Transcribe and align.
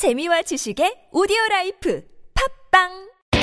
재미와 0.00 0.40
지식의 0.40 1.10
오디오 1.12 1.36
라이프 1.50 2.00
팟빵 2.72 2.88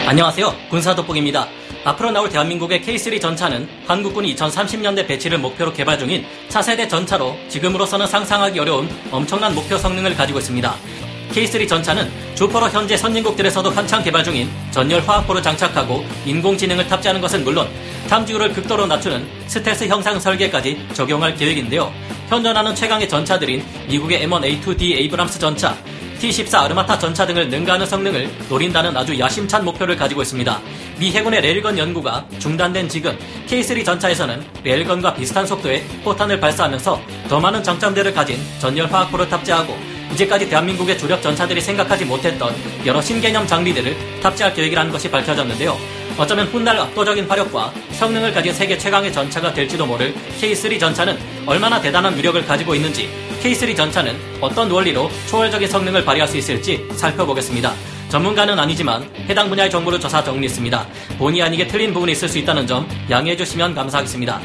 안녕하세요. 0.07 0.55
군사 0.71 0.95
돋보기입니다. 0.95 1.47
앞으로 1.85 2.09
나올 2.09 2.29
대한민국의 2.29 2.81
K3 2.81 3.21
전차는 3.21 3.69
한국군이 3.85 4.33
2030년대 4.33 5.05
배치를 5.05 5.37
목표로 5.37 5.71
개발 5.71 5.99
중인 5.99 6.25
차세대 6.49 6.87
전차로 6.87 7.35
지금으로서는 7.49 8.07
상상하기 8.07 8.57
어려운 8.57 8.89
엄청난 9.11 9.53
목표 9.53 9.77
성능을 9.77 10.15
가지고 10.15 10.39
있습니다. 10.39 10.75
K3 11.31 11.69
전차는 11.69 12.09
주포로 12.33 12.69
현재 12.69 12.97
선진국들에서도 12.97 13.69
한창 13.69 14.01
개발 14.01 14.23
중인 14.23 14.49
전열 14.71 15.01
화학포를 15.01 15.43
장착하고 15.43 16.03
인공지능을 16.25 16.87
탑재하는 16.87 17.21
것은 17.21 17.43
물론 17.43 17.67
탐지율을 18.09 18.53
극도로 18.53 18.87
낮추는 18.87 19.27
스텔스 19.45 19.83
형상 19.89 20.19
설계까지 20.19 20.87
적용할 20.93 21.35
계획인데요. 21.35 21.93
현존하는 22.29 22.73
최강의 22.73 23.07
전차들인 23.07 23.63
미국의 23.89 24.27
M1A2D 24.27 24.81
에이브람스 24.81 25.37
전차, 25.37 25.77
T-14 26.19 26.55
아르마타 26.55 26.97
전차 26.97 27.25
등을 27.27 27.49
능가하는 27.49 27.85
성능을 27.85 28.29
노린다는 28.49 28.97
아주 28.97 29.17
야심찬 29.17 29.63
목표를 29.63 29.95
가지고 29.95 30.23
있습니다. 30.23 30.59
미 30.99 31.11
해군의 31.11 31.41
레일건 31.41 31.77
연구가 31.77 32.25
중단된 32.39 32.89
지금 32.89 33.17
K3 33.47 33.85
전차에서는 33.85 34.43
레일건과 34.63 35.13
비슷한 35.13 35.45
속도의 35.45 35.83
포탄을 36.03 36.39
발사하면서 36.39 37.01
더 37.29 37.39
많은 37.39 37.63
장점들을 37.63 38.13
가진 38.13 38.39
전열 38.59 38.91
화학포를 38.91 39.29
탑재하고 39.29 39.77
이제까지 40.13 40.49
대한민국의 40.49 40.97
주력 40.97 41.21
전차들이 41.21 41.61
생각하지 41.61 42.05
못했던 42.05 42.55
여러 42.85 43.01
신개념 43.01 43.45
장비들을 43.45 44.21
탑재할 44.21 44.53
계획이라는 44.53 44.91
것이 44.91 45.11
밝혀졌는데요. 45.11 45.77
어쩌면 46.17 46.47
훗날 46.47 46.79
압도적인 46.79 47.29
화력과 47.29 47.71
성능을 47.91 48.33
가진 48.33 48.51
세계 48.51 48.75
최강의 48.75 49.13
전차가 49.13 49.53
될지도 49.53 49.85
모를 49.85 50.15
K3 50.41 50.79
전차는 50.79 51.17
얼마나 51.45 51.79
대단한 51.79 52.17
위력을 52.17 52.43
가지고 52.45 52.73
있는지 52.73 53.26
K3 53.47 53.77
전차는 53.77 54.13
어떤 54.41 54.69
원리로 54.69 55.09
초월적인 55.29 55.69
성능을 55.69 56.03
발휘할 56.03 56.27
수 56.27 56.35
있을지 56.35 56.85
살펴보겠습니다. 56.97 57.73
전문가는 58.09 58.59
아니지만 58.59 59.09
해당 59.29 59.47
분야의 59.47 59.69
정보를 59.69 60.01
조사 60.01 60.21
정리했습니다. 60.21 60.85
본의 61.17 61.41
아니게 61.41 61.65
틀린 61.65 61.93
부분이 61.93 62.11
있을 62.11 62.27
수 62.27 62.37
있다는 62.39 62.67
점 62.67 62.85
양해해 63.09 63.37
주시면 63.37 63.73
감사하겠습니다. 63.73 64.41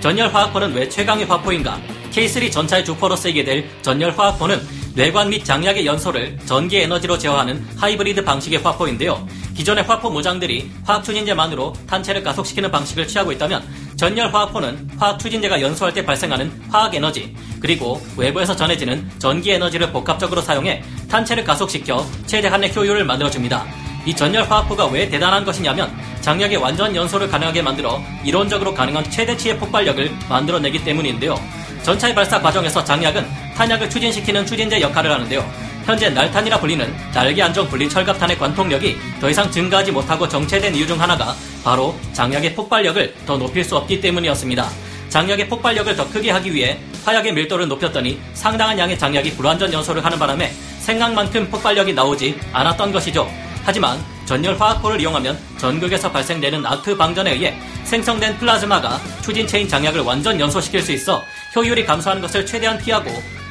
전열 0.00 0.32
화학포는 0.32 0.72
왜 0.72 0.88
최강의 0.88 1.26
화포인가? 1.26 1.78
K3 2.10 2.50
전차의 2.50 2.86
주포로 2.86 3.14
쓰이게 3.14 3.44
될 3.44 3.68
전열 3.82 4.12
화학포는 4.12 4.58
뇌관 4.94 5.28
및 5.28 5.44
장약의 5.44 5.84
연소를 5.84 6.38
전기 6.46 6.78
에너지로 6.78 7.18
제어하는 7.18 7.62
하이브리드 7.76 8.24
방식의 8.24 8.60
화포인데요. 8.60 9.28
기존의 9.54 9.84
화포 9.84 10.08
모장들이 10.10 10.70
화학 10.84 11.04
추진제만으로 11.04 11.74
탄체를 11.86 12.22
가속시키는 12.22 12.70
방식을 12.70 13.06
취하고 13.06 13.32
있다면 13.32 13.62
전열 13.96 14.28
화학포는 14.28 14.90
화학 14.98 15.18
추진제가 15.18 15.60
연소할 15.60 15.94
때 15.94 16.04
발생하는 16.04 16.52
화학 16.70 16.94
에너지 16.94 17.34
그리고 17.60 18.00
외부에서 18.18 18.54
전해지는 18.54 19.10
전기 19.18 19.50
에너지를 19.52 19.90
복합적으로 19.90 20.42
사용해 20.42 20.82
탄체를 21.08 21.44
가속시켜 21.44 22.04
최대한의 22.26 22.76
효율을 22.76 23.04
만들어줍니다. 23.04 23.64
이 24.04 24.14
전열 24.14 24.44
화학포가 24.44 24.86
왜 24.88 25.08
대단한 25.08 25.44
것이냐면 25.44 25.90
장력의 26.20 26.58
완전 26.58 26.94
연소를 26.94 27.26
가능하게 27.28 27.62
만들어 27.62 28.00
이론적으로 28.22 28.74
가능한 28.74 29.10
최대치의 29.10 29.58
폭발력을 29.58 30.10
만들어내기 30.28 30.84
때문인데요. 30.84 31.40
전차의 31.82 32.14
발사 32.14 32.40
과정에서 32.40 32.84
장약은 32.84 33.26
탄약을 33.54 33.88
추진시키는 33.88 34.44
추진제 34.44 34.80
역할을 34.82 35.10
하는데요. 35.10 35.65
현재 35.86 36.10
날탄이라 36.10 36.58
불리는 36.58 36.92
날개 37.14 37.40
안정 37.40 37.68
분리 37.68 37.88
철갑탄의 37.88 38.36
관통력이 38.38 38.98
더 39.20 39.30
이상 39.30 39.48
증가하지 39.48 39.92
못하고 39.92 40.28
정체된 40.28 40.74
이유 40.74 40.84
중 40.84 41.00
하나가 41.00 41.32
바로 41.62 41.94
장약의 42.12 42.56
폭발력을 42.56 43.14
더 43.24 43.38
높일 43.38 43.62
수 43.62 43.76
없기 43.76 44.00
때문이었습니다. 44.00 44.68
장약의 45.10 45.48
폭발력을 45.48 45.94
더 45.94 46.10
크게 46.10 46.32
하기 46.32 46.52
위해 46.52 46.80
화약의 47.04 47.34
밀도를 47.34 47.68
높였더니 47.68 48.20
상당한 48.34 48.76
양의 48.76 48.98
장약이 48.98 49.36
불완전 49.36 49.72
연소를 49.72 50.04
하는 50.04 50.18
바람에 50.18 50.50
생각만큼 50.80 51.48
폭발력이 51.50 51.92
나오지 51.94 52.36
않았던 52.52 52.90
것이죠. 52.90 53.30
하지만 53.64 53.96
전열 54.24 54.58
화학포를 54.58 55.00
이용하면 55.00 55.38
전극에서 55.56 56.10
발생되는 56.10 56.66
아트 56.66 56.96
방전에 56.96 57.30
의해 57.30 57.56
생성된 57.84 58.38
플라즈마가 58.38 59.00
추진체인 59.22 59.68
장약을 59.68 60.00
완전 60.00 60.40
연소시킬 60.40 60.82
수 60.82 60.90
있어 60.90 61.22
효율이 61.54 61.84
감소하는 61.84 62.20
것을 62.22 62.44
최대한 62.44 62.76
피하고 62.76 63.08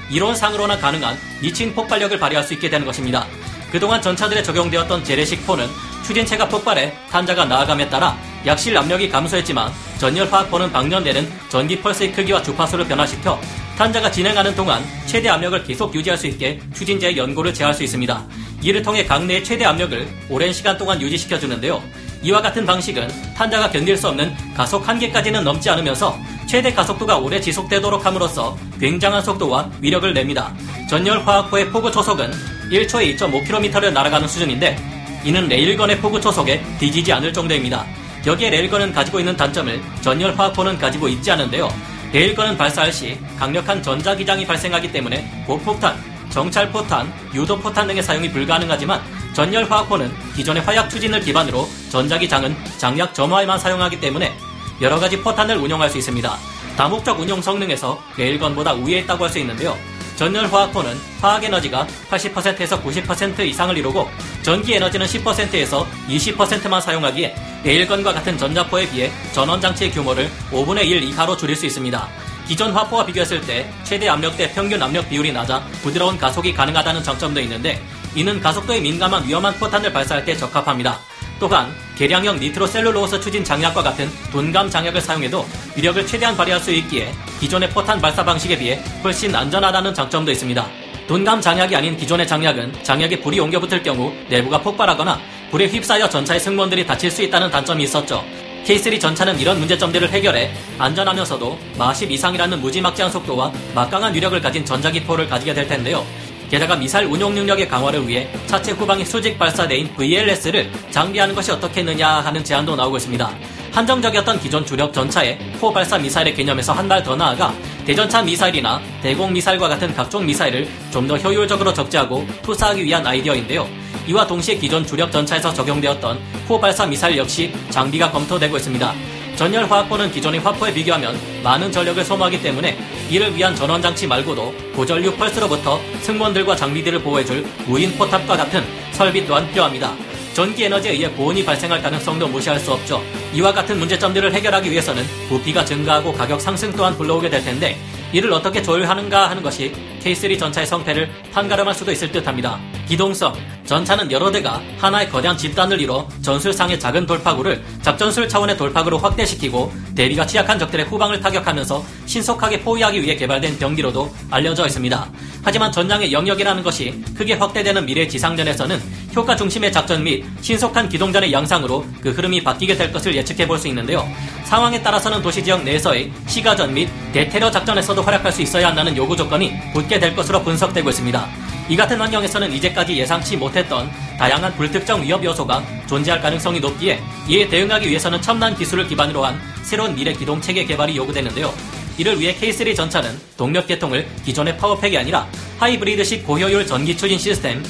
이론상으로나 0.10 0.78
가능한 0.78 1.18
미친 1.42 1.74
폭발력을 1.74 2.18
발휘할 2.20 2.44
수 2.44 2.54
있게 2.54 2.70
되는 2.70 2.86
것입니다. 2.86 3.26
그동안 3.72 4.02
전차들에 4.02 4.44
적용되었던 4.44 5.04
재래식 5.04 5.46
포는 5.46 5.68
추진체가 6.06 6.48
폭발해 6.48 6.94
탄자가 7.10 7.46
나아감에 7.46 7.90
따라 7.90 8.18
약실 8.46 8.78
압력이 8.78 9.10
감소했지만 9.10 9.72
전열 9.98 10.32
화학포는 10.32 10.72
방전되는 10.72 11.32
전기 11.50 11.80
펄스의 11.82 12.14
크기와 12.14 12.42
주파수를 12.44 12.86
변화시켜 12.86 13.40
탄자가 13.78 14.12
진행하는 14.12 14.56
동안 14.56 14.84
최대 15.06 15.28
압력을 15.30 15.62
계속 15.64 15.94
유지할 15.94 16.18
수 16.18 16.28
있게 16.28 16.60
추진제의 16.74 17.18
연고를 17.18 17.54
제어할 17.54 17.74
수 17.74 17.84
있습니다. 17.84 18.26
이를 18.62 18.82
통해 18.82 19.04
강내의 19.04 19.44
최대 19.44 19.66
압력을 19.66 20.08
오랜 20.30 20.54
시간 20.54 20.78
동안 20.78 21.02
유지시켜 21.02 21.40
주는데요. 21.40 21.84
이와 22.26 22.42
같은 22.42 22.66
방식은 22.66 23.08
탄자가 23.36 23.70
견딜 23.70 23.96
수 23.96 24.08
없는 24.08 24.36
가속 24.56 24.88
한계까지는 24.88 25.44
넘지 25.44 25.70
않으면서 25.70 26.18
최대 26.48 26.74
가속도가 26.74 27.20
오래 27.20 27.40
지속되도록 27.40 28.04
함으로써 28.04 28.58
굉장한 28.80 29.22
속도와 29.22 29.70
위력을 29.80 30.12
냅니다. 30.12 30.52
전열 30.90 31.20
화학포의 31.20 31.70
포구 31.70 31.92
초속은 31.92 32.32
1초에 32.72 33.16
2.5km를 33.16 33.94
날아가는 33.94 34.28
수준인데 34.28 34.76
이는 35.24 35.48
레일건의 35.48 36.00
포구 36.00 36.20
초속에 36.20 36.64
뒤지지 36.80 37.14
않을 37.14 37.32
정도입니다. 37.32 37.86
여기에 38.26 38.50
레일건은 38.50 38.92
가지고 38.92 39.20
있는 39.20 39.38
단점을 39.38 39.80
전열 40.02 40.36
화학포는 40.36 40.80
가지고 40.80 41.08
있지 41.08 41.30
않은데요. 41.30 41.72
레일건은 42.12 42.58
발사할 42.58 42.92
시 42.92 43.20
강력한 43.38 43.84
전자기장이 43.84 44.48
발생하기 44.48 44.92
때문에 44.92 45.44
고폭탄, 45.46 45.96
정찰 46.30 46.72
포탄, 46.72 47.12
유도 47.34 47.58
포탄 47.58 47.88
등의 47.88 48.04
사용이 48.04 48.32
불가능하지만 48.32 49.02
전열 49.34 49.66
화학포는 49.70 50.12
기존의 50.36 50.64
화약 50.64 50.90
추진을 50.90 51.20
기반으로 51.22 51.68
전자기 51.90 52.28
장은 52.28 52.56
장약 52.78 53.14
점화에만 53.14 53.58
사용하기 53.60 54.00
때문에 54.00 54.36
여러 54.82 55.00
가지 55.00 55.20
포탄을 55.22 55.58
운용할 55.58 55.90
수 55.90 55.98
있습니다. 55.98 56.38
다목적 56.78 57.20
운용 57.20 57.42
성능에서 57.42 58.02
레일건보다 58.18 58.74
우위에 58.74 59.00
있다고 59.00 59.24
할 59.24 59.32
수 59.32 59.40
있는데요. 59.40 59.78
전열 60.16 60.48
화학포는 60.48 60.98
화학 61.22 61.44
에너지가 61.44 61.86
80%에서 62.10 62.82
90% 62.82 63.40
이상을 63.40 63.78
이루고 63.78 64.10
전기 64.44 64.74
에너지는 64.74 65.06
10%에서 65.06 65.86
20%만 66.08 66.80
사용하기에 66.80 67.36
레일건과 67.66 68.14
같은 68.14 68.38
전자포에 68.38 68.90
비해 68.90 69.12
전원 69.34 69.60
장치의 69.60 69.92
규모를 69.92 70.30
5분의 70.52 70.86
1 70.88 71.04
이하로 71.04 71.36
줄일 71.36 71.56
수 71.58 71.66
있습니다. 71.66 72.08
기존 72.48 72.72
화포와 72.72 73.06
비교했을 73.06 73.42
때 73.42 73.70
최대 73.84 74.08
압력 74.08 74.38
대 74.38 74.52
평균 74.52 74.82
압력 74.82 75.10
비율이 75.10 75.32
낮아 75.32 75.64
부드러운 75.82 76.18
가속이 76.18 76.54
가능하다는 76.54 77.04
장점도 77.04 77.40
있는데 77.42 77.82
이는 78.16 78.40
가속도에 78.40 78.80
민감한 78.80 79.28
위험한 79.28 79.54
포탄을 79.56 79.92
발사할 79.92 80.24
때 80.24 80.36
적합합니다. 80.38 81.00
또한 81.40 81.74
계량형 81.98 82.40
니트로셀룰로스 82.40 83.20
추진 83.20 83.44
장약과 83.44 83.84
같은 83.84 84.10
돈감 84.32 84.70
장약을 84.70 85.02
사용해도 85.02 85.46
위력을 85.76 86.06
최대한 86.08 86.38
발휘할 86.38 86.62
수 86.62 86.72
있기에 86.72 87.12
기존의 87.40 87.70
포탄 87.72 88.00
발사 88.00 88.24
방식에 88.24 88.58
비해 88.58 88.82
훨씬 89.04 89.36
안전하다는 89.36 89.94
장점도 89.94 90.32
있습니다. 90.32 90.66
돈감 91.08 91.42
장약이 91.42 91.76
아닌 91.76 91.98
기존의 91.98 92.28
장약은 92.28 92.84
장약에 92.84 93.20
불이 93.20 93.40
옮겨 93.40 93.60
붙을 93.60 93.84
경우 93.84 94.14
내부가 94.30 94.60
폭발하거나 94.62 95.20
불에 95.52 95.68
휩싸여 95.68 96.10
전차의 96.10 96.40
승무원들이 96.40 96.86
다칠 96.86 97.12
수 97.12 97.22
있다는 97.22 97.52
단점이 97.52 97.84
있었죠. 97.84 98.24
K3 98.66 99.00
전차는 99.00 99.40
이런 99.40 99.60
문제점들을 99.60 100.10
해결해 100.10 100.52
안전하면서도 100.80 101.58
마10 101.78 102.10
이상이라는 102.12 102.62
무지막지한 102.62 103.12
속도와 103.12 103.52
막강한 103.76 104.14
위력을 104.16 104.40
가진 104.42 104.66
전자기포를 104.66 105.28
가지게 105.30 105.54
될 105.54 105.68
텐데요. 105.68 106.04
게다가 106.50 106.76
미사일 106.76 107.08
운용 107.08 107.34
능력의 107.36 107.68
강화를 107.68 108.08
위해 108.08 108.28
차체 108.48 108.72
후방의 108.72 109.06
수직 109.06 109.38
발사대인 109.38 109.94
VLS를 109.96 110.72
장비하는 110.92 111.34
것이 111.36 111.52
어떻겠느냐 111.52 112.08
하는 112.08 112.44
제안도 112.44 112.76
나오고 112.76 112.98
있습니다. 112.98 113.32
한정적이었던 113.72 114.40
기존 114.40 114.66
주력 114.66 114.94
전차의 114.94 115.38
포 115.60 115.72
발사 115.74 115.98
미사일의 115.98 116.34
개념에서 116.36 116.72
한 116.74 116.88
발 116.88 117.04
더 117.04 117.16
나아가 117.16 117.54
대전차 117.86 118.22
미사일이나 118.22 118.80
대공 119.04 119.34
미사일과 119.34 119.68
같은 119.68 119.94
각종 119.94 120.26
미사일을 120.26 120.68
좀 120.92 121.08
더 121.08 121.18
효율적으로 121.18 121.72
적재하고 121.74 122.26
투사하기 122.42 122.84
위한 122.84 123.06
아이디어인데요. 123.06 123.68
이와 124.08 124.28
동시에 124.28 124.56
기존 124.56 124.86
주력 124.86 125.12
전차에서 125.12 125.54
적용되었던 125.54 126.20
포 126.48 126.60
발사 126.60 126.86
미사일 126.86 127.18
역시 127.18 127.54
장비가 127.70 128.12
검토되고 128.12 128.56
있습니다. 128.58 128.94
전열 129.36 129.66
화학포는 129.66 130.12
기존의 130.12 130.40
화포에 130.40 130.74
비교하면 130.74 131.20
많은 131.44 131.72
전력을 131.72 132.04
소모하기 132.04 132.42
때문에 132.42 132.78
이를 133.10 133.36
위한 133.36 133.54
전원 133.54 133.82
장치 133.82 134.08
말고도 134.08 134.54
고전류 134.76 135.14
펄스로부터 135.16 135.80
승무원들과 136.02 136.56
장비들을 136.56 137.00
보호해줄 137.00 137.46
무인 137.66 137.92
포탑과 137.98 138.38
같은 138.38 138.64
설비 138.92 139.26
또한 139.26 139.50
필요합니다. 139.50 139.94
전기 140.34 140.66
에너지에 140.66 140.92
의해 140.92 141.10
고온이 141.10 141.46
발생할 141.46 141.82
가능성도 141.82 142.28
무시할 142.28 142.60
수 142.60 142.74
없죠. 142.74 143.02
이와 143.34 143.54
같은 143.54 143.80
문제점들을 143.80 144.34
해결하기 144.34 144.70
위해서는 144.70 145.04
부피가 145.30 145.64
증가하고 145.64 146.14
가격 146.14 146.42
상승 146.42 146.72
또한 146.74 146.96
불러오게 146.96 147.30
될 147.30 147.44
텐데 147.44 147.78
이를 148.12 148.32
어떻게 148.32 148.62
조율하는가 148.62 149.30
하는 149.30 149.44
것이 149.44 149.74
K3 150.02 150.38
전차의 150.40 150.68
성패를 150.68 151.10
한가름할 151.34 151.74
수도 151.74 151.92
있을 151.92 152.12
듯 152.12 152.28
합니다. 152.28 152.60
기동성, 152.88 153.34
전차는 153.66 154.12
여러 154.12 154.32
대가 154.32 154.62
하나의 154.78 155.10
거대한 155.10 155.36
집단을 155.38 155.82
이뤄 155.82 156.08
전술상의 156.22 156.80
작은 156.80 157.06
돌파구를 157.06 157.64
작전술 157.82 158.30
차원의 158.30 158.58
돌파구로 158.58 159.00
확대시키고 159.00 159.74
대비가 159.96 160.26
취약한 160.26 160.60
적들의 160.60 160.86
후방을 160.86 161.20
타격하면서 161.20 161.84
신속하게 162.06 162.62
포위하기 162.62 163.02
위해 163.02 163.16
개발된 163.16 163.58
병기로도 163.58 164.14
알려져 164.30 164.68
있습니다. 164.68 165.10
하지만 165.44 165.72
전장의 165.72 166.12
영역이라는 166.12 166.62
것이 166.64 167.04
크게 167.16 167.34
확대되는 167.34 167.86
미래 167.86 168.08
지상전에서는 168.08 168.80
효과 169.16 169.36
중심의 169.36 169.72
작전 169.72 170.04
및 170.04 170.24
신속한 170.42 170.90
기동전의 170.90 171.32
양상으로 171.34 171.86
그 172.02 172.12
흐름이 172.12 172.44
바뀌게 172.44 172.76
될 172.76 172.92
것을 172.92 173.16
예측해 173.16 173.48
볼 173.48 173.56
수 173.56 173.70
있는데요. 173.70 174.06
상황에 174.44 174.82
따라서는 174.84 175.22
도시 175.22 175.42
지역 175.44 175.64
내에서의 175.64 176.12
시가전 176.28 176.74
및 176.74 176.90
대테러 177.14 177.50
작전에서도 177.50 178.02
활약할 178.02 178.32
수 178.32 178.42
있어야 178.42 178.68
한다는 178.68 178.96
요구 178.98 179.16
조건이 179.16 179.54
붙게 179.74 179.98
될 179.98 180.14
것으로 180.14 180.44
분석되고 180.44 180.90
있습니다. 180.90 181.45
이 181.68 181.76
같은 181.76 182.00
환경에서는 182.00 182.54
이제까지 182.54 182.96
예상치 182.96 183.38
못했던 183.38 183.90
다양한 184.20 184.56
불특정 184.56 185.02
위협 185.02 185.24
요소가 185.24 185.64
존재할 185.88 186.22
가능성이 186.22 186.60
높기에 186.60 187.02
이에 187.28 187.48
대응하기 187.48 187.90
위해서는 187.90 188.22
첨단 188.22 188.56
기술을 188.56 188.88
기반으로 188.88 189.26
한 189.26 189.40
새로운 189.64 189.96
미래 189.96 190.14
기동 190.14 190.40
체계 190.40 190.64
개발이 190.64 190.96
요구되는데요. 190.96 191.52
이를 191.98 192.20
위해 192.20 192.36
K3 192.36 192.76
전차는 192.76 193.20
동력 193.36 193.66
계통을 193.66 194.08
기존의 194.26 194.58
파워팩이 194.58 194.96
아니라 194.98 195.28
하이브리드식 195.60 196.26
고효율 196.28 196.68
전기 196.68 196.96
추진 196.96 197.18
시스템 197.18 197.64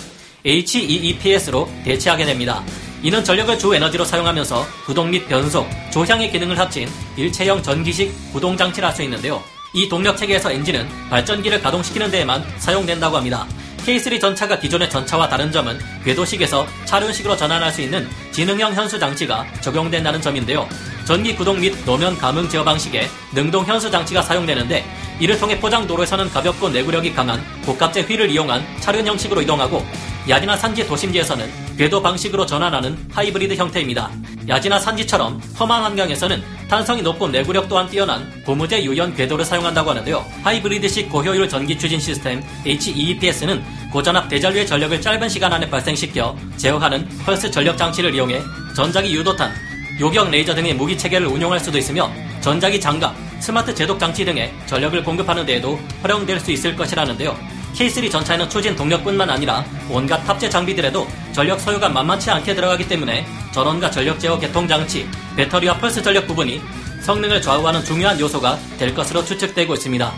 HEEPS로 0.45 1.69
대체하게 1.85 2.25
됩니다. 2.25 2.63
이는 3.01 3.23
전력을 3.23 3.57
주 3.59 3.73
에너지로 3.73 4.03
사용하면서 4.03 4.65
구동 4.85 5.11
및 5.11 5.27
변속, 5.27 5.69
조향의 5.91 6.31
기능을 6.31 6.57
합친 6.59 6.89
일체형 7.15 7.63
전기식 7.63 8.33
구동 8.33 8.57
장치를 8.57 8.87
할 8.89 8.95
수 8.95 9.03
있는데요. 9.03 9.41
이 9.73 9.87
동력 9.87 10.17
체계에서 10.17 10.51
엔진은 10.51 10.87
발전기를 11.09 11.61
가동시키는 11.61 12.09
데에만 12.09 12.43
사용된다고 12.57 13.17
합니다. 13.17 13.45
K3 13.85 14.19
전차가 14.19 14.57
기존의 14.59 14.89
전차와 14.89 15.29
다른 15.29 15.51
점은 15.51 15.77
궤도식에서 16.03 16.65
차륜식으로 16.85 17.37
전환할 17.37 17.71
수 17.71 17.81
있는 17.81 18.07
지능형 18.31 18.73
현수 18.73 18.97
장치가 18.97 19.45
적용된다는 19.61 20.19
점인데요. 20.19 20.67
전기 21.05 21.35
구동 21.35 21.59
및 21.59 21.75
노면 21.85 22.17
감응 22.17 22.49
제어 22.49 22.63
방식의 22.63 23.07
능동 23.35 23.63
현수 23.63 23.91
장치가 23.91 24.23
사용되는데 24.23 24.83
이를 25.19 25.37
통해 25.37 25.59
포장 25.59 25.85
도로에서는 25.85 26.31
가볍고 26.31 26.69
내구력이 26.69 27.13
강한 27.13 27.43
고값제 27.63 28.01
휠을 28.01 28.31
이용한 28.31 28.65
차륜 28.79 29.05
형식으로 29.05 29.43
이동하고 29.43 29.85
야지나 30.27 30.57
산지 30.57 30.87
도심지에서는 30.87 31.64
궤도 31.77 32.01
방식으로 32.01 32.45
전환하는 32.45 32.97
하이브리드 33.11 33.55
형태입니다. 33.55 34.09
야지나 34.47 34.79
산지처럼 34.79 35.41
험한 35.59 35.83
환경에서는 35.83 36.41
탄성이 36.69 37.01
높고 37.01 37.27
내구력 37.27 37.67
또한 37.67 37.89
뛰어난 37.89 38.31
고무제 38.43 38.83
유연 38.83 39.13
궤도를 39.15 39.43
사용한다고 39.43 39.89
하는데요. 39.89 40.25
하이브리드식 40.43 41.09
고효율 41.09 41.49
전기 41.49 41.77
추진 41.77 41.99
시스템 41.99 42.41
HEEPS는 42.65 43.63
고전압 43.91 44.29
대전류의 44.29 44.65
전력을 44.65 45.01
짧은 45.01 45.27
시간 45.29 45.51
안에 45.51 45.69
발생시켜 45.69 46.35
제어하는 46.57 47.07
펄스 47.25 47.51
전력 47.51 47.77
장치를 47.77 48.13
이용해 48.13 48.41
전자기 48.75 49.13
유도탄, 49.13 49.51
요격 49.99 50.29
레이저 50.29 50.55
등의 50.55 50.73
무기 50.75 50.97
체계를 50.97 51.27
운용할 51.27 51.59
수도 51.59 51.77
있으며 51.77 52.11
전자기 52.41 52.79
장갑, 52.79 53.15
스마트 53.39 53.73
제독 53.73 53.99
장치 53.99 54.23
등의 54.23 54.53
전력을 54.65 55.03
공급하는 55.03 55.45
데에도 55.45 55.79
활용될 56.01 56.39
수 56.39 56.51
있을 56.51 56.75
것이라는데요. 56.75 57.54
K3 57.75 58.09
전차에는 58.09 58.49
추진 58.49 58.73
동력뿐만 58.73 59.29
아니라 59.29 59.65
온갖 59.89 60.23
탑재 60.23 60.49
장비들에도 60.49 61.05
전력 61.33 61.59
소요가 61.59 61.89
만만치 61.89 62.31
않게 62.31 62.55
들어가기 62.55 62.87
때문에 62.87 63.27
전원과 63.51 63.91
전력 63.91 64.17
제어 64.17 64.39
계통 64.39 64.65
장치, 64.65 65.07
배터리와 65.35 65.77
펄스 65.77 66.01
전력 66.01 66.25
부분이 66.25 66.61
성능을 67.01 67.41
좌우하는 67.41 67.83
중요한 67.83 68.17
요소가 68.17 68.57
될 68.77 68.95
것으로 68.95 69.23
추측되고 69.25 69.73
있습니다. 69.73 70.13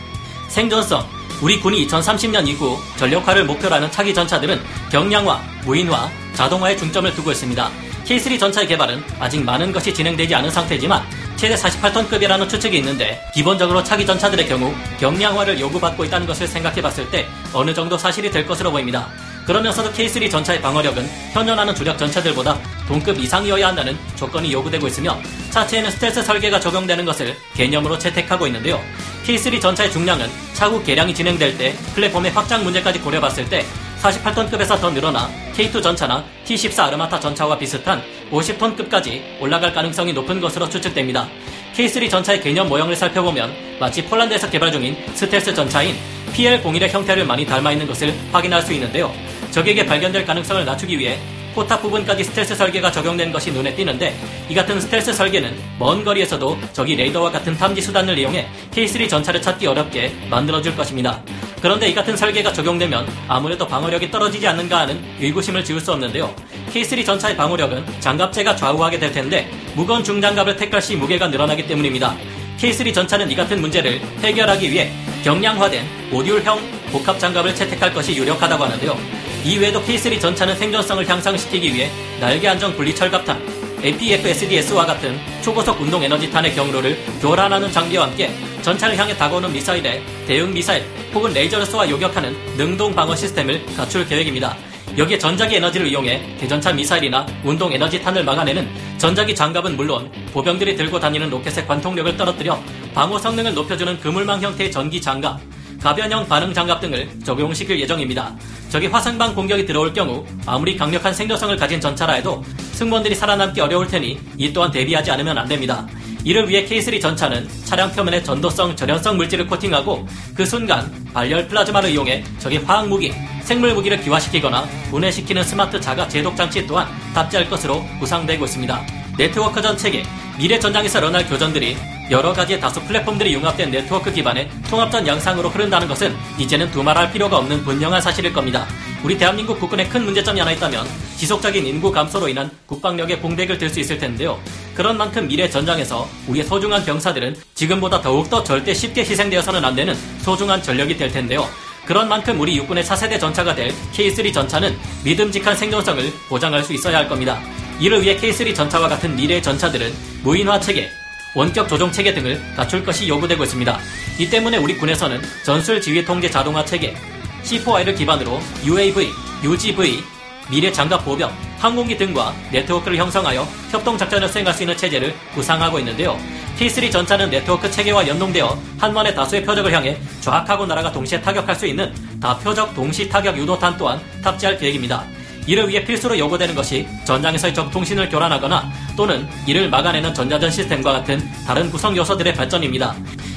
생존성, 0.49 1.03
우리 1.41 1.59
군이 1.59 1.87
2030년 1.87 2.47
이후 2.47 2.77
전력화를 2.97 3.45
목표로 3.45 3.75
하는 3.75 3.91
차기 3.91 4.13
전차들은 4.13 4.61
경량화, 4.91 5.41
무인화, 5.65 6.09
자동화에 6.33 6.77
중점을 6.77 7.11
두고 7.15 7.31
있습니다. 7.31 7.71
K3 8.05 8.39
전차의 8.39 8.67
개발은 8.67 9.03
아직 9.19 9.43
많은 9.43 9.71
것이 9.71 9.93
진행되지 9.93 10.33
않은 10.35 10.51
상태지만 10.51 11.03
최대 11.37 11.53
48톤급이라는 11.53 12.49
추측이 12.49 12.77
있는데 12.79 13.23
기본적으로 13.31 13.83
차기 13.83 14.07
전차들의 14.07 14.47
경우 14.47 14.73
경량화를 14.99 15.59
요구받고 15.59 16.03
있다는 16.05 16.25
것을 16.25 16.47
생각해 16.47 16.81
봤을 16.81 17.09
때 17.11 17.27
어느 17.53 17.75
정도 17.75 17.95
사실이 17.95 18.31
될 18.31 18.45
것으로 18.45 18.71
보입니다. 18.71 19.07
그러면서도 19.45 19.91
K3 19.93 20.29
전차의 20.31 20.61
방어력은 20.61 21.07
현존하는 21.33 21.75
주력 21.75 21.97
전차들보다 21.97 22.57
동급 22.87 23.19
이상이어야 23.19 23.67
한다는 23.67 23.95
조건이 24.15 24.51
요구되고 24.51 24.87
있으며 24.87 25.17
차체에는 25.51 25.91
스텔스 25.91 26.23
설계가 26.23 26.59
적용되는 26.59 27.05
것을 27.05 27.37
개념으로 27.53 27.99
채택하고 27.99 28.47
있는데요. 28.47 28.81
K3 29.23 29.61
전차의 29.61 29.91
중량은 29.91 30.27
차후 30.53 30.83
개량이 30.83 31.13
진행될 31.13 31.57
때 31.57 31.75
플랫폼의 31.93 32.31
확장 32.31 32.63
문제까지 32.63 32.99
고려봤을 32.99 33.47
때 33.47 33.63
48톤급에서 34.01 34.81
더 34.81 34.89
늘어나 34.89 35.29
K2 35.57 35.81
전차나 35.81 36.23
T14 36.45 36.83
아르마타 36.83 37.19
전차와 37.19 37.57
비슷한 37.57 38.03
50톤급까지 38.31 39.41
올라갈 39.41 39.73
가능성이 39.73 40.13
높은 40.13 40.39
것으로 40.39 40.69
추측됩니다. 40.69 41.27
K3 41.75 42.07
전차의 42.11 42.41
개념 42.41 42.69
모형을 42.69 42.95
살펴보면 42.95 43.51
마치 43.79 44.05
폴란드에서 44.05 44.51
개발 44.51 44.71
중인 44.71 44.95
스텔스 45.15 45.55
전차인 45.55 45.95
PL01의 46.33 46.89
형태를 46.89 47.25
많이 47.25 47.43
닮아 47.43 47.71
있는 47.71 47.87
것을 47.87 48.13
확인할 48.31 48.61
수 48.61 48.71
있는데요. 48.73 49.11
적에게 49.49 49.83
발견될 49.83 50.25
가능성을 50.25 50.63
낮추기 50.63 50.99
위해 50.99 51.17
포탑 51.57 51.81
부분까지 51.81 52.23
스텔스 52.23 52.53
설계가 52.53 52.91
적용된 52.91 53.31
것이 53.31 53.51
눈에 53.51 53.73
띄는데 53.73 54.15
이 54.47 54.53
같은 54.53 54.79
스텔스 54.79 55.11
설계는 55.11 55.57
먼 55.79 56.03
거리에서도 56.03 56.55
적이 56.71 56.97
레이더와 56.97 57.31
같은 57.31 57.57
탐지 57.57 57.81
수단을 57.81 58.15
이용해 58.15 58.47
K3 58.69 59.09
전차를 59.09 59.41
찾기 59.41 59.65
어렵게 59.65 60.15
만들어줄 60.29 60.75
것입니다. 60.75 61.19
그런데 61.59 61.89
이 61.89 61.95
같은 61.95 62.15
설계가 62.15 62.53
적용되면 62.53 63.07
아무래도 63.27 63.65
방어력이 63.65 64.11
떨어지지 64.11 64.47
않는가 64.47 64.81
하는 64.81 65.03
의구심을 65.19 65.63
지울 65.63 65.81
수 65.81 65.91
없는데요. 65.93 66.31
K3 66.71 67.03
전차의 67.03 67.35
방어력은 67.35 68.01
장갑체가 68.01 68.55
좌우하게 68.55 68.99
될 68.99 69.11
텐데 69.11 69.49
무거운 69.73 70.03
중장갑을 70.03 70.57
택할 70.57 70.79
시 70.79 70.95
무게가 70.95 71.27
늘어나기 71.27 71.65
때문입니다. 71.65 72.15
K3 72.57 72.93
전차는 72.93 73.29
이 73.29 73.35
같은 73.35 73.61
문제를 73.61 74.01
해결하기 74.23 74.71
위해 74.71 74.91
경량화된 75.23 75.85
모듈형 76.11 76.59
복합 76.91 77.19
장갑을 77.19 77.53
채택할 77.53 77.93
것이 77.93 78.15
유력하다고 78.15 78.63
하는데요. 78.63 78.97
이외에도 79.43 79.81
K3 79.83 80.19
전차는 80.19 80.55
생존성을 80.55 81.07
향상시키기 81.07 81.73
위해 81.73 81.89
날개 82.19 82.47
안정 82.47 82.75
분리 82.75 82.95
철갑탄, 82.95 83.39
APF-SDS와 83.83 84.85
같은 84.85 85.19
초고속 85.43 85.79
운동 85.79 86.03
에너지탄의 86.03 86.55
경로를 86.55 86.97
교란하는 87.21 87.71
장비와 87.71 88.07
함께 88.07 88.31
전차를 88.63 88.97
향해 88.97 89.15
다가오는 89.15 89.53
미사일에 89.53 90.01
대응 90.25 90.51
미사일 90.53 90.83
혹은 91.13 91.31
레이저를 91.33 91.65
쏘아 91.65 91.87
요격하는 91.87 92.35
능동 92.57 92.95
방어 92.95 93.15
시스템을 93.15 93.63
갖출 93.75 94.07
계획입니다. 94.07 94.57
여기에 94.97 95.19
전자기 95.19 95.57
에너지를 95.57 95.87
이용해 95.87 96.37
대전차 96.39 96.73
미사일이나 96.73 97.23
운동 97.43 97.71
에너지탄을 97.71 98.23
막아내는 98.23 98.67
전자기 98.97 99.35
장갑은 99.35 99.77
물론 99.77 100.11
보병들이 100.33 100.75
들고 100.75 100.99
다니는 100.99 101.29
로켓의 101.29 101.67
관통력을 101.67 102.17
떨어뜨려 102.17 102.59
방어 102.95 103.19
성능을 103.19 103.53
높여주는 103.53 103.99
그물망 103.99 104.41
형태의 104.41 104.71
전기 104.71 104.99
장갑, 104.99 105.39
가변형 105.83 106.27
반응 106.27 106.51
장갑 106.51 106.81
등을 106.81 107.07
적용시킬 107.23 107.79
예정입니다. 107.79 108.35
적이 108.69 108.87
화성방 108.87 109.35
공격이 109.35 109.67
들어올 109.67 109.93
경우 109.93 110.25
아무리 110.47 110.75
강력한 110.75 111.13
생존성을 111.13 111.55
가진 111.57 111.79
전차라 111.79 112.13
해도 112.13 112.43
승무원들이 112.73 113.13
살아남기 113.13 113.61
어려울 113.61 113.85
테니 113.85 114.19
이 114.37 114.51
또한 114.51 114.71
대비하지 114.71 115.11
않으면 115.11 115.37
안 115.37 115.47
됩니다. 115.47 115.85
이를 116.27 116.49
위해 116.49 116.65
K3 116.65 116.99
전차는 116.99 117.47
차량 117.63 117.89
표면에 117.89 118.21
전도성 118.21 118.75
절연성 118.75 119.15
물질을 119.15 119.47
코팅하고 119.47 120.05
그 120.35 120.45
순간 120.45 120.91
발열 121.13 121.47
플라즈마를 121.47 121.89
이용해 121.89 122.21
적의 122.39 122.57
화학 122.65 122.89
무기, 122.89 123.13
생물 123.43 123.73
무기를 123.73 123.97
기화시키거나 124.01 124.63
분해시키는 124.91 125.41
스마트 125.41 125.79
자가 125.79 126.05
제독 126.09 126.35
장치 126.35 126.67
또한 126.67 126.85
탑재할 127.13 127.49
것으로 127.49 127.81
구상되고 128.01 128.43
있습니다. 128.43 128.85
네트워크 129.17 129.61
전 129.61 129.77
체계, 129.77 130.03
미래 130.37 130.59
전장에서 130.59 130.99
일어날 130.99 131.25
교전들이 131.25 131.77
여러 132.11 132.33
가지의 132.33 132.59
다수 132.59 132.81
플랫폼들이 132.83 133.33
융합된 133.33 133.71
네트워크 133.71 134.11
기반의 134.11 134.49
통합전 134.69 135.07
양상으로 135.07 135.47
흐른다는 135.47 135.87
것은 135.87 136.13
이제는 136.37 136.69
두말할 136.71 137.09
필요가 137.13 137.37
없는 137.37 137.63
분명한 137.63 138.01
사실일 138.01 138.33
겁니다. 138.33 138.67
우리 139.01 139.17
대한민국 139.17 139.61
국군의 139.61 139.87
큰 139.87 140.03
문제점이 140.03 140.41
하나 140.41 140.51
있다면 140.51 140.85
지속적인 141.15 141.65
인구 141.65 141.89
감소로 141.89 142.27
인한 142.27 142.51
국방력의 142.65 143.21
공백을 143.21 143.57
들 143.57 143.69
수 143.69 143.79
있을 143.79 143.97
텐데요. 143.97 144.37
그런 144.77 144.95
만큼 144.95 145.27
미래 145.27 145.49
전장에서 145.49 146.07
우리의 146.27 146.45
소중한 146.45 146.85
병사들은 146.85 147.35
지금보다 147.55 147.99
더욱더 147.99 148.43
절대 148.43 148.75
쉽게 148.75 149.01
희생되어서는 149.01 149.65
안 149.65 149.73
되는 149.73 149.95
소중한 150.21 150.61
전력이 150.61 150.95
될 150.95 151.11
텐데요. 151.11 151.49
그런 151.87 152.07
만큼 152.07 152.39
우리 152.39 152.55
육군의 152.57 152.85
차세대 152.85 153.17
전차가 153.17 153.55
될 153.55 153.73
K3 153.91 154.31
전차는 154.31 154.77
믿음직한 155.03 155.55
생존성을 155.55 156.13
보장할 156.29 156.63
수 156.63 156.73
있어야 156.73 156.97
할 156.97 157.09
겁니다. 157.09 157.41
이를 157.79 158.03
위해 158.03 158.15
K3 158.17 158.53
전차와 158.53 158.87
같은 158.87 159.15
미래 159.15 159.41
전차들은 159.41 159.91
무인화 160.21 160.59
체계, 160.59 160.91
원격 161.33 161.67
조종 161.67 161.91
체계 161.91 162.13
등을 162.13 162.39
갖출 162.55 162.85
것이 162.85 163.07
요구되고 163.07 163.43
있습니다. 163.45 163.79
이 164.19 164.29
때문에 164.29 164.57
우리 164.57 164.77
군에서는 164.77 165.19
전술 165.43 165.81
지휘 165.81 166.05
통제 166.05 166.29
자동화 166.29 166.63
체계, 166.63 166.95
C4I를 167.41 167.97
기반으로 167.97 168.39
UAV, 168.63 169.09
UGV, 169.43 170.03
미래 170.51 170.71
장갑 170.71 171.03
보병, 171.03 171.35
항공기 171.57 171.97
등과 171.97 172.33
네트워크를 172.51 172.97
형성하여 172.97 173.47
협동 173.71 173.97
작전을 173.97 174.27
수행할 174.27 174.53
수 174.53 174.63
있는 174.63 174.77
체제를 174.77 175.13
구상하고 175.33 175.79
있는데요. 175.79 176.17
K3 176.57 176.91
전차는 176.91 177.29
네트워크 177.29 177.69
체계와 177.69 178.07
연동되어 178.07 178.57
한 178.79 178.93
번에 178.93 179.13
다수의 179.13 179.43
표적을 179.43 179.71
향해 179.71 179.97
좌악하고 180.21 180.65
날아가 180.65 180.91
동시에 180.91 181.21
타격할 181.21 181.55
수 181.55 181.67
있는 181.67 181.93
다표적 182.19 182.73
동시 182.73 183.07
타격 183.07 183.37
유도탄 183.37 183.77
또한 183.77 183.99
탑재할 184.23 184.57
계획입니다. 184.57 185.03
이를 185.45 185.69
위해 185.69 185.83
필수로 185.83 186.17
요구되는 186.17 186.53
것이 186.55 186.87
전장에서의 187.05 187.53
적 187.53 187.71
통신을 187.71 188.09
교란하거나 188.09 188.69
또는 188.97 189.27
이를 189.45 189.69
막아내는 189.69 190.13
전자전 190.13 190.51
시스템과 190.51 190.91
같은 190.91 191.21
다른 191.45 191.71
구성 191.71 191.95
요소들의 191.95 192.33
발전입니다. 192.33 192.95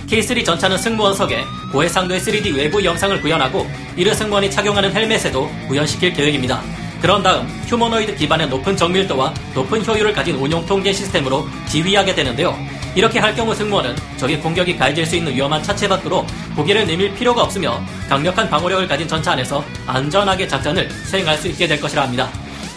K3 0.09 0.45
전차는 0.45 0.77
승무원석에 0.77 1.45
고해상도의 1.73 2.21
3D 2.21 2.57
외부 2.57 2.85
영상을 2.85 3.21
구현하고 3.21 3.71
이를 3.97 4.15
승무원이 4.15 4.51
착용하는 4.51 4.93
헬멧에도 4.93 5.49
구현시킬 5.69 6.13
계획입니다. 6.13 6.61
그런 7.01 7.23
다음 7.23 7.47
휴머노이드 7.67 8.15
기반의 8.17 8.49
높은 8.49 8.77
정밀도와 8.77 9.33
높은 9.55 9.85
효율을 9.85 10.13
가진 10.13 10.37
운용 10.37 10.65
통제 10.67 10.93
시스템으로 10.93 11.49
지휘하게 11.67 12.15
되는데요. 12.15 12.57
이렇게 12.95 13.19
할 13.19 13.35
경우 13.35 13.55
승무원은 13.55 13.97
적의 14.19 14.41
공격이 14.41 14.77
가해질 14.77 15.07
수 15.07 15.17
있는 15.17 15.35
위험한 15.35 15.63
차체 15.63 15.89
밖으로 15.89 16.27
고개를 16.57 16.87
내밀 16.87 17.15
필요가 17.15 17.43
없으며 17.43 17.81
강력한 18.09 18.51
방어력을 18.51 18.87
가진 18.87 19.09
전차 19.09 19.33
안에서 19.33 19.65
안전하게 19.87 20.47
작전을 20.47 20.91
수행할 21.07 21.39
수 21.39 21.49
있게 21.49 21.67
될 21.67 21.81
것이라 21.81 22.03
합니다. 22.03 22.29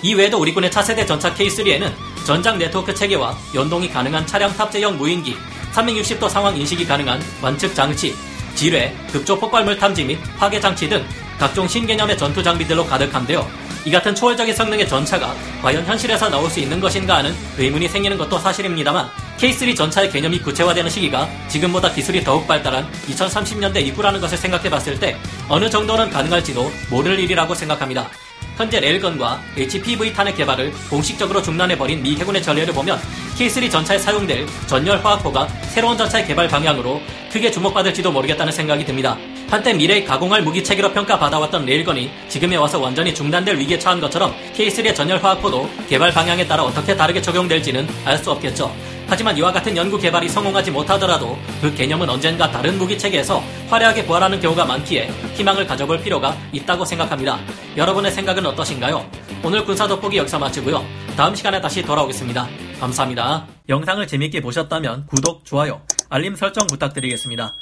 이외에도 0.01 0.39
우리 0.39 0.53
군의 0.53 0.71
차세대 0.71 1.05
전차 1.05 1.33
K3에는 1.33 1.91
전장 2.25 2.57
네트워크 2.57 2.93
체계와 2.93 3.35
연동이 3.55 3.89
가능한 3.89 4.25
차량 4.25 4.55
탑재형 4.55 4.97
무인기, 4.97 5.35
360도 5.73 6.29
상황 6.29 6.55
인식이 6.55 6.85
가능한 6.85 7.21
관측 7.41 7.73
장치, 7.75 8.15
지뢰, 8.55 8.95
급조 9.11 9.37
폭발물 9.37 9.77
탐지 9.77 10.05
및 10.05 10.19
파괴 10.37 10.59
장치 10.59 10.87
등 10.87 11.03
각종 11.39 11.67
신개념의 11.67 12.17
전투 12.17 12.43
장비들로 12.43 12.85
가득한데요. 12.85 13.62
이 13.85 13.91
같은 13.91 14.15
초월적인 14.15 14.55
성능의 14.55 14.87
전차가 14.87 15.35
과연 15.61 15.85
현실에서 15.85 16.29
나올 16.29 16.49
수 16.49 16.59
있는 16.59 16.79
것인가 16.79 17.17
하는 17.17 17.35
의문이 17.57 17.89
생기는 17.89 18.17
것도 18.17 18.39
사실입니다만 18.39 19.09
K3 19.37 19.75
전차의 19.75 20.09
개념이 20.09 20.39
구체화되는 20.39 20.89
시기가 20.89 21.29
지금보다 21.49 21.91
기술이 21.91 22.23
더욱 22.23 22.47
발달한 22.47 22.89
2030년대 23.07 23.81
이후라는 23.85 24.21
것을 24.21 24.37
생각해 24.37 24.69
봤을 24.69 24.99
때 24.99 25.17
어느 25.49 25.69
정도는 25.69 26.09
가능할지도 26.09 26.71
모를 26.89 27.19
일이라고 27.19 27.53
생각합니다. 27.53 28.09
현재 28.55 28.79
레일건과 28.79 29.41
HPV 29.57 30.13
탄의 30.13 30.35
개발을 30.35 30.71
공식적으로 30.89 31.41
중단해버린 31.41 32.03
미 32.03 32.15
해군의 32.15 32.41
전례를 32.41 32.73
보면 32.73 32.99
K3 33.37 33.69
전차에 33.69 33.97
사용될 33.97 34.45
전열 34.67 35.03
화학포가 35.03 35.47
새로운 35.69 35.97
전차의 35.97 36.27
개발 36.27 36.47
방향으로 36.47 37.01
크게 37.31 37.51
주목받을지도 37.51 38.11
모르겠다는 38.11 38.53
생각이 38.53 38.85
듭니다. 38.85 39.17
한때 39.53 39.71
미래의 39.71 40.03
가공할 40.03 40.41
무기 40.41 40.63
체계로 40.63 40.91
평가받아왔던 40.93 41.67
레일건이 41.67 42.09
지금에 42.27 42.55
와서 42.55 42.79
완전히 42.79 43.13
중단될 43.13 43.55
위기에 43.59 43.77
처한 43.77 43.99
것처럼 43.99 44.33
K3의 44.55 44.95
전열 44.95 45.23
화학포도 45.23 45.69
개발 45.87 46.11
방향에 46.11 46.47
따라 46.47 46.63
어떻게 46.63 46.97
다르게 46.97 47.21
적용될지는 47.21 47.87
알 48.03 48.17
수 48.17 48.31
없겠죠. 48.31 48.75
하지만 49.05 49.37
이와 49.37 49.51
같은 49.51 49.77
연구 49.77 49.99
개발이 49.99 50.27
성공하지 50.27 50.71
못하더라도 50.71 51.37
그 51.61 51.71
개념은 51.75 52.09
언젠가 52.09 52.49
다른 52.49 52.79
무기 52.79 52.97
체계에서 52.97 53.43
화려하게 53.69 54.05
부활하는 54.05 54.39
경우가 54.39 54.65
많기에 54.65 55.11
희망을 55.35 55.67
가져볼 55.67 56.01
필요가 56.01 56.35
있다고 56.51 56.83
생각합니다. 56.83 57.37
여러분의 57.77 58.11
생각은 58.11 58.43
어떠신가요? 58.47 59.05
오늘 59.43 59.63
군사 59.63 59.87
돋보기 59.87 60.17
여기서 60.17 60.39
마치고요. 60.39 60.83
다음 61.15 61.35
시간에 61.35 61.61
다시 61.61 61.83
돌아오겠습니다. 61.83 62.47
감사합니다. 62.79 63.45
영상을 63.69 64.07
재밌게 64.07 64.41
보셨다면 64.41 65.05
구독, 65.05 65.45
좋아요, 65.45 65.79
알림 66.09 66.35
설정 66.35 66.65
부탁드리겠습니다. 66.65 67.53